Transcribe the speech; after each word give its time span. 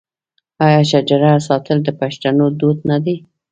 آیا 0.65 0.81
شجره 0.91 1.31
ساتل 1.47 1.77
د 1.83 1.89
پښتنو 1.99 2.45
دود 2.59 2.77
نه 2.89 2.97
دی؟ 3.05 3.15